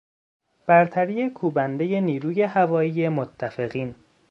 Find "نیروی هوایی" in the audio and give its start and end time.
2.01-3.09